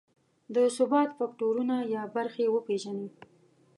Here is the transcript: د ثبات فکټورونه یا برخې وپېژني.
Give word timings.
د 0.55 0.57
ثبات 0.75 1.09
فکټورونه 1.19 1.75
یا 1.93 2.03
برخې 2.15 2.45
وپېژني. 2.49 3.07